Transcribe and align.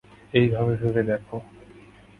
এইভাবে 0.33 0.73
ভেবে 0.81 1.01
দেখো। 1.03 1.35